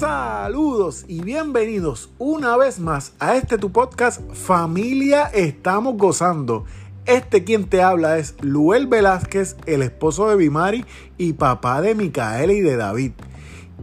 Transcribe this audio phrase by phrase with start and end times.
[0.00, 6.64] Saludos y bienvenidos una vez más a este tu podcast Familia Estamos Gozando.
[7.04, 10.86] Este quien te habla es Luel Velázquez, el esposo de Bimari
[11.18, 13.12] y papá de Micaela y de David.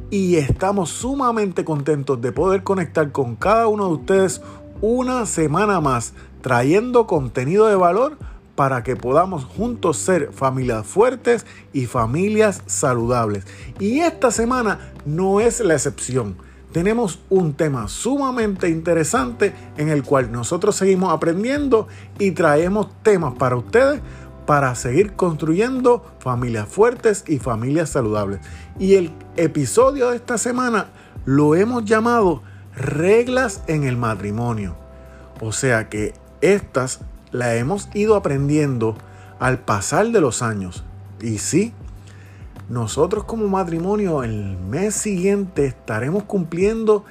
[0.10, 4.42] Y estamos sumamente contentos de poder conectar con cada uno de ustedes
[4.82, 8.18] una semana más, trayendo contenido de valor
[8.58, 13.46] para que podamos juntos ser familias fuertes y familias saludables.
[13.80, 16.38] Y esta semana no es la excepción.
[16.72, 23.58] Tenemos un tema sumamente interesante en el cual nosotros seguimos aprendiendo y traemos temas para
[23.58, 24.02] ustedes
[24.48, 28.40] para seguir construyendo familias fuertes y familias saludables.
[28.80, 30.88] Y el episodio de esta semana
[31.26, 32.42] lo hemos llamado
[32.76, 34.76] reglas en el matrimonio.
[35.42, 38.96] O sea que estas la hemos ido aprendiendo
[39.40, 40.84] al pasar de los años.
[41.22, 41.74] Y sí,
[42.70, 47.06] nosotros como matrimonio el mes siguiente estaremos cumpliendo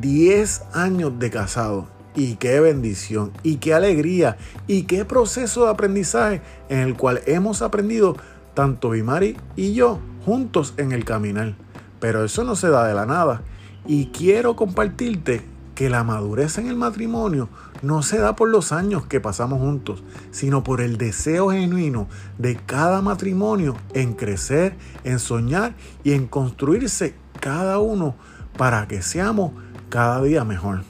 [0.00, 1.88] 10 años de casado.
[2.14, 7.60] Y qué bendición, y qué alegría, y qué proceso de aprendizaje en el cual hemos
[7.60, 8.16] aprendido
[8.54, 11.54] tanto Bimari y yo juntos en el caminar.
[12.00, 13.42] Pero eso no se da de la nada.
[13.86, 15.42] Y quiero compartirte
[15.76, 17.50] que la madurez en el matrimonio
[17.82, 22.56] no se da por los años que pasamos juntos, sino por el deseo genuino de
[22.56, 28.16] cada matrimonio en crecer, en soñar y en construirse cada uno
[28.56, 29.52] para que seamos
[29.90, 30.82] cada día mejor.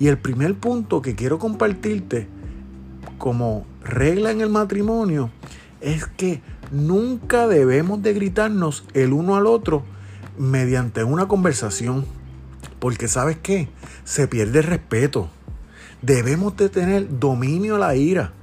[0.00, 2.26] Y el primer punto que quiero compartirte
[3.18, 5.30] como regla en el matrimonio
[5.82, 6.40] es que
[6.72, 9.84] nunca debemos de gritarnos el uno al otro
[10.38, 12.06] mediante una conversación.
[12.84, 13.70] Porque sabes qué?
[14.04, 15.30] Se pierde el respeto.
[16.02, 18.34] Debemos de tener dominio a la ira.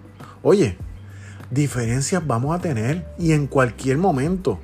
[0.42, 0.80] Oye,
[1.52, 4.60] diferencias vamos a tener y en cualquier momento.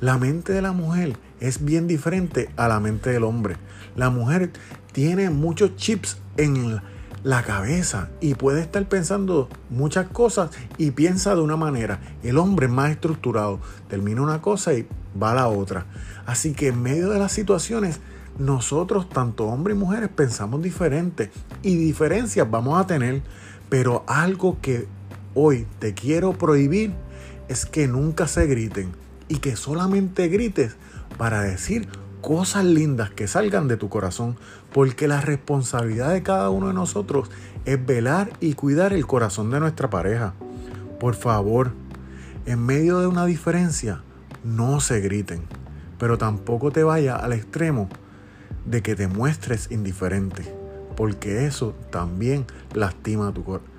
[0.00, 3.56] La mente de la mujer es bien diferente a la mente del hombre.
[3.96, 4.50] La mujer
[4.92, 6.82] tiene muchos chips en
[7.24, 12.00] la cabeza y puede estar pensando muchas cosas y piensa de una manera.
[12.22, 13.60] El hombre es más estructurado.
[13.88, 14.86] Termina una cosa y
[15.20, 15.86] va a la otra.
[16.26, 17.98] Así que en medio de las situaciones
[18.38, 21.30] nosotros, tanto hombres y mujeres, pensamos diferente
[21.62, 23.22] y diferencias vamos a tener,
[23.68, 24.86] pero algo que
[25.34, 26.92] hoy te quiero prohibir
[27.48, 28.92] es que nunca se griten
[29.28, 30.76] y que solamente grites
[31.18, 31.88] para decir
[32.20, 34.36] cosas lindas que salgan de tu corazón,
[34.72, 37.30] porque la responsabilidad de cada uno de nosotros
[37.64, 40.34] es velar y cuidar el corazón de nuestra pareja.
[41.00, 41.72] Por favor,
[42.46, 44.02] en medio de una diferencia,
[44.44, 45.42] no se griten,
[45.98, 47.88] pero tampoco te vaya al extremo
[48.64, 50.44] de que te muestres indiferente,
[50.96, 53.32] porque eso también lastima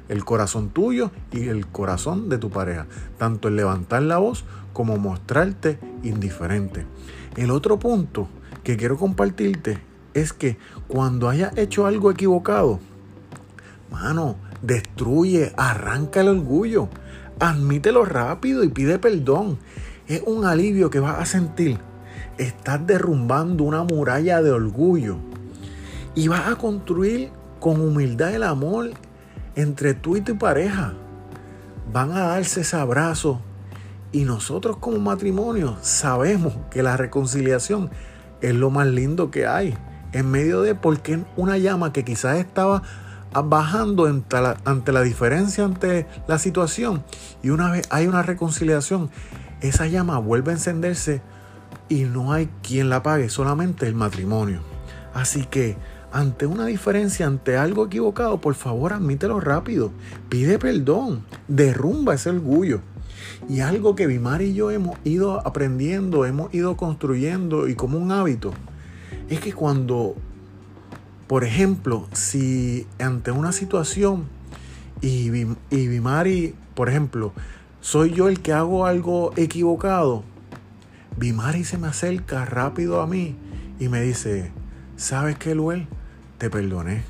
[0.09, 4.97] el corazón tuyo y el corazón de tu pareja, tanto el levantar la voz como
[4.97, 6.85] mostrarte indiferente.
[7.35, 8.27] El otro punto
[8.63, 9.79] que quiero compartirte
[10.13, 10.57] es que
[10.87, 12.79] cuando hayas hecho algo equivocado,
[13.91, 16.89] mano, destruye, arranca el orgullo,
[17.39, 19.57] admítelo rápido y pide perdón.
[20.07, 21.79] Es un alivio que vas a sentir
[22.37, 25.17] estás derrumbando una muralla de orgullo
[26.15, 28.91] y vas a construir con humildad el amor
[29.55, 30.93] entre tú y tu pareja.
[31.91, 33.41] Van a darse ese abrazo
[34.11, 37.89] y nosotros como matrimonio sabemos que la reconciliación
[38.41, 39.75] es lo más lindo que hay.
[40.11, 42.83] En medio de porque una llama que quizás estaba
[43.41, 47.03] bajando ante la, ante la diferencia, ante la situación,
[47.41, 49.09] y una vez hay una reconciliación,
[49.61, 51.21] esa llama vuelve a encenderse
[51.93, 54.61] y no hay quien la pague, solamente el matrimonio.
[55.13, 55.77] Así que
[56.11, 59.91] ante una diferencia, ante algo equivocado, por favor admítelo rápido,
[60.27, 62.81] pide perdón, derrumba ese orgullo.
[63.47, 68.11] Y algo que Bimar y yo hemos ido aprendiendo, hemos ido construyendo y como un
[68.11, 68.53] hábito,
[69.29, 70.15] es que cuando,
[71.27, 74.23] por ejemplo, si ante una situación
[74.99, 75.29] y,
[75.69, 77.33] y Bimari, por ejemplo,
[77.81, 80.23] soy yo el que hago algo equivocado,
[81.17, 83.35] Bimari se me acerca rápido a mí
[83.79, 84.51] y me dice,
[84.97, 85.87] ¿sabes qué, Luel?
[86.37, 87.03] Te perdoné,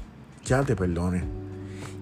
[0.46, 1.24] ya te perdoné.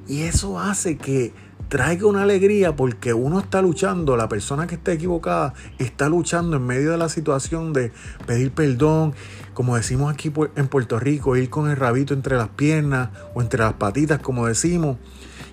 [0.07, 1.33] Y eso hace que
[1.69, 6.65] traiga una alegría porque uno está luchando, la persona que está equivocada está luchando en
[6.65, 7.93] medio de la situación de
[8.25, 9.13] pedir perdón,
[9.53, 13.61] como decimos aquí en Puerto Rico, ir con el rabito entre las piernas o entre
[13.61, 14.97] las patitas, como decimos.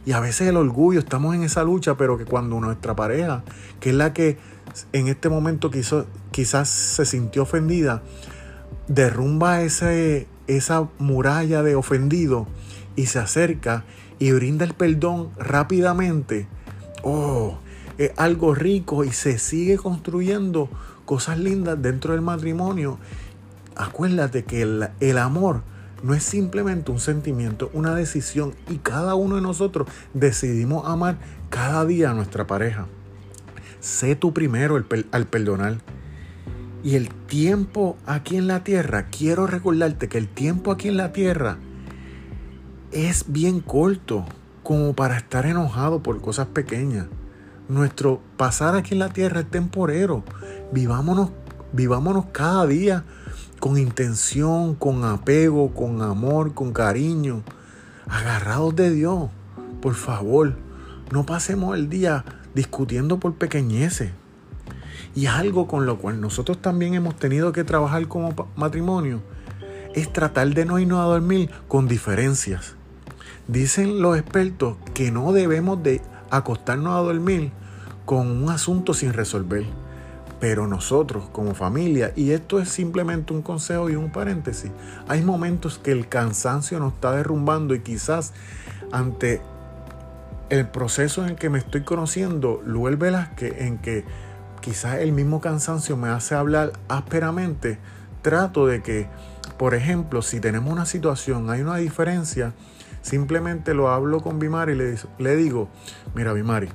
[0.09, 3.45] Y a veces el orgullo, estamos en esa lucha, pero que cuando nuestra pareja,
[3.79, 4.39] que es la que
[4.95, 8.03] en este momento quizás se sintió ofendida,
[8.87, 12.47] derrumba ese, esa muralla de ofendido
[12.97, 13.85] y se acerca
[14.19, 16.49] y brinda el perdón rápidamente.
[17.03, 17.59] Oh,
[17.99, 20.71] es algo rico y se sigue construyendo
[21.05, 22.99] cosas lindas dentro del matrimonio.
[23.77, 25.61] acuérdate que el amor
[26.03, 31.19] no es simplemente un sentimiento, una decisión y cada uno de nosotros decidimos amar
[31.51, 32.87] cada día a nuestra pareja.
[33.81, 35.79] Sé tú primero al perdonar.
[36.85, 41.13] Y el tiempo aquí en la tierra, quiero recordarte que el tiempo aquí en la
[41.13, 41.59] tierra
[42.93, 44.25] es bien corto
[44.63, 47.07] como para estar enojado por cosas pequeñas.
[47.69, 50.25] Nuestro pasar aquí en la tierra es temporero.
[50.73, 51.31] Vivámonos,
[51.73, 53.05] vivámonos cada día
[53.69, 57.43] con intención, con apego, con amor, con cariño,
[58.09, 59.29] agarrados de Dios.
[59.83, 60.57] Por favor,
[61.13, 62.25] no pasemos el día
[62.55, 64.13] discutiendo por pequeñeces.
[65.15, 69.21] Y algo con lo cual nosotros también hemos tenido que trabajar como matrimonio
[69.95, 72.73] es tratar de no irnos a dormir con diferencias.
[73.49, 76.01] Dicen los expertos que no debemos de
[76.31, 77.53] acostarnos a dormir
[78.07, 79.67] con un asunto sin resolver.
[80.41, 84.71] Pero nosotros como familia, y esto es simplemente un consejo y un paréntesis,
[85.09, 88.33] hay momentos que el cansancio nos está derrumbando y quizás
[88.93, 89.41] ante
[90.51, 94.05] el proceso en el que me estoy conociendo, Luel Velázquez, en que
[94.61, 97.79] quizás el mismo cansancio me hace hablar ásperamente,
[98.23, 99.09] trato de que,
[99.59, 102.53] por ejemplo, si tenemos una situación, hay una diferencia,
[103.03, 105.69] simplemente lo hablo con Bimari y le, le digo,
[106.15, 106.69] mira Bimari,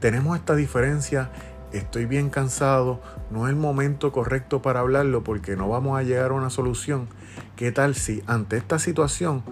[0.00, 1.30] tenemos esta diferencia,
[1.72, 3.00] estoy bien cansado,
[3.30, 7.08] no es el momento correcto para hablarlo porque no vamos a llegar a una solución.
[7.56, 9.42] ¿Qué tal si ante esta situación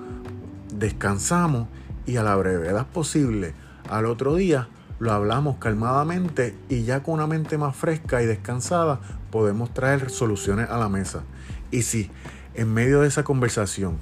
[0.74, 1.68] descansamos
[2.06, 3.54] y a la brevedad posible
[3.88, 4.68] al otro día
[4.98, 10.70] lo hablamos calmadamente y ya con una mente más fresca y descansada podemos traer soluciones
[10.70, 11.22] a la mesa.
[11.70, 12.10] Y si
[12.54, 13.98] en medio de esa conversación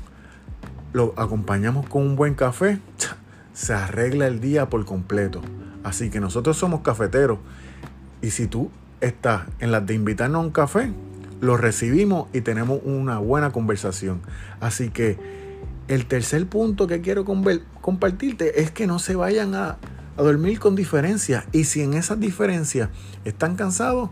[0.93, 2.79] lo acompañamos con un buen café,
[3.53, 5.41] se arregla el día por completo.
[5.83, 7.39] Así que nosotros somos cafeteros
[8.25, 8.71] y si tú
[9.03, 10.91] estás en las de invitarnos a un café,
[11.43, 14.23] lo recibimos y tenemos una buena conversación.
[14.61, 15.19] Así que
[15.89, 19.77] el tercer punto que quiero compartirte es que no se vayan a,
[20.17, 21.45] a dormir con diferencias.
[21.53, 22.89] Y si en esas diferencias
[23.27, 24.09] están cansados,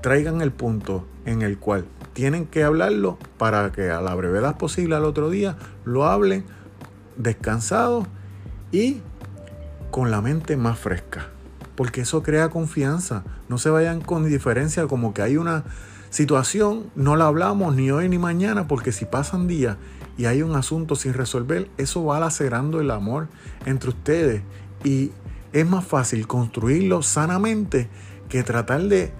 [0.00, 1.84] traigan el punto en el cual
[2.14, 6.44] tienen que hablarlo para que a la brevedad posible al otro día lo hablen
[7.16, 8.08] descansados
[8.72, 9.00] y
[9.92, 11.28] con la mente más fresca.
[11.82, 13.24] Porque eso crea confianza.
[13.48, 15.64] No se vayan con diferencia como que hay una
[16.10, 19.78] situación, no la hablamos ni hoy ni mañana, porque si pasan días
[20.16, 23.26] y hay un asunto sin resolver, eso va lacerando el amor
[23.66, 24.42] entre ustedes
[24.84, 25.10] y
[25.52, 27.88] es más fácil construirlo sanamente
[28.28, 29.12] que tratar de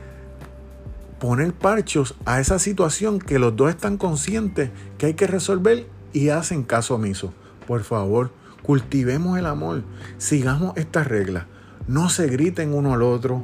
[1.19, 6.29] poner parchos a esa situación que los dos están conscientes que hay que resolver y
[6.29, 7.35] hacen caso omiso.
[7.67, 8.31] Por favor,
[8.63, 9.83] cultivemos el amor,
[10.19, 11.47] sigamos estas reglas,
[11.89, 13.43] no se griten uno al otro,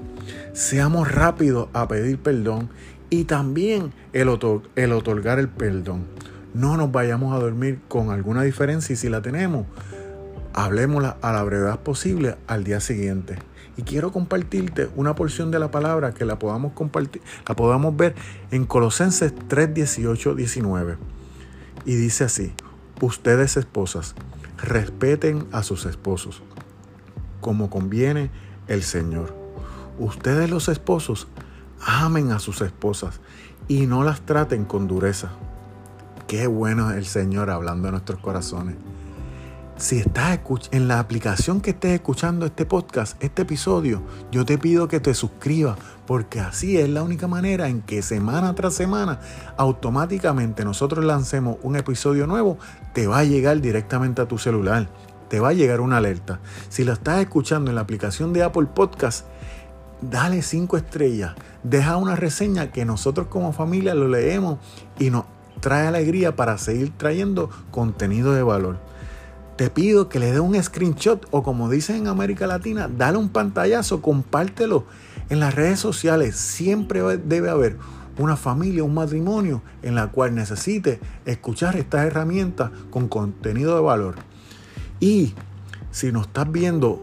[0.52, 2.70] seamos rápidos a pedir perdón
[3.10, 6.06] y también el, otorgar el perdón.
[6.54, 9.66] No nos vayamos a dormir con alguna diferencia y si la tenemos,
[10.54, 13.38] hablemosla a la brevedad posible al día siguiente.
[13.76, 18.14] Y quiero compartirte una porción de la palabra que la podamos compartir, la podamos ver
[18.50, 20.96] en Colosenses 3, 18, 19.
[21.84, 22.52] Y dice así:
[23.00, 24.16] Ustedes esposas,
[24.56, 26.42] respeten a sus esposos,
[27.48, 28.30] como conviene
[28.66, 29.34] el Señor.
[29.98, 31.28] Ustedes los esposos,
[31.80, 33.20] amen a sus esposas
[33.68, 35.30] y no las traten con dureza.
[36.26, 38.76] Qué bueno es el Señor hablando a nuestros corazones
[39.78, 40.40] si estás
[40.72, 45.14] en la aplicación que estés escuchando este podcast, este episodio, yo te pido que te
[45.14, 49.20] suscribas porque así es la única manera en que semana tras semana
[49.56, 52.58] automáticamente nosotros lancemos un episodio nuevo,
[52.92, 54.88] te va a llegar directamente a tu celular,
[55.28, 56.40] te va a llegar una alerta.
[56.68, 59.26] Si lo estás escuchando en la aplicación de Apple Podcast,
[60.00, 64.58] dale cinco estrellas, deja una reseña que nosotros como familia lo leemos
[64.98, 65.24] y nos
[65.60, 68.88] trae alegría para seguir trayendo contenido de valor
[69.58, 73.28] te pido que le dé un screenshot o como dicen en América Latina, dale un
[73.28, 74.86] pantallazo, compártelo
[75.30, 76.36] en las redes sociales.
[76.36, 77.76] Siempre debe haber
[78.18, 84.14] una familia, un matrimonio en la cual necesite escuchar estas herramientas con contenido de valor.
[85.00, 85.34] Y
[85.90, 87.02] si nos estás viendo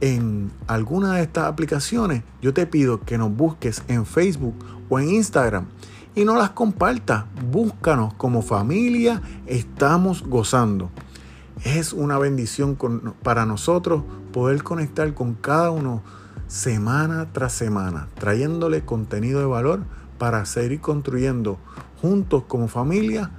[0.00, 4.54] en alguna de estas aplicaciones, yo te pido que nos busques en Facebook
[4.88, 5.66] o en Instagram
[6.14, 7.24] y no las compartas.
[7.50, 10.90] Búscanos como familia, estamos gozando.
[11.64, 12.78] Es una bendición
[13.22, 14.02] para nosotros
[14.32, 16.02] poder conectar con cada uno
[16.46, 19.84] semana tras semana, trayéndole contenido de valor
[20.18, 21.58] para seguir construyendo
[22.00, 23.30] juntos como familia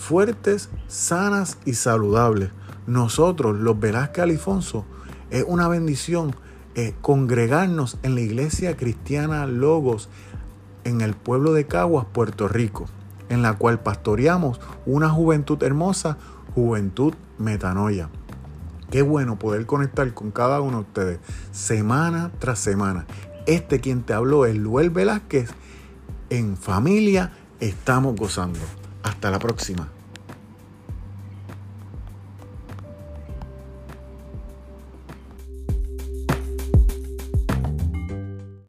[0.00, 2.50] fuertes, sanas y saludables.
[2.90, 4.84] Nosotros, los Velázquez Alifonso,
[5.30, 6.34] es una bendición
[6.74, 10.08] eh, congregarnos en la iglesia cristiana Logos
[10.82, 12.86] en el pueblo de Caguas, Puerto Rico.
[13.28, 16.18] en la cual pastoreamos una juventud hermosa,
[16.56, 18.08] juventud metanoia.
[18.90, 21.20] Qué bueno poder conectar con cada uno de ustedes
[21.52, 23.06] semana tras semana.
[23.46, 25.50] Este quien te habló es Luel Velázquez.
[26.28, 27.30] En familia
[27.60, 28.58] estamos gozando.
[29.04, 29.99] Hasta la próxima.